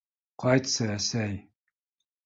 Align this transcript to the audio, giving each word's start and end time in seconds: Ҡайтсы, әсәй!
Ҡайтсы, 0.43 0.89
әсәй! 0.95 1.39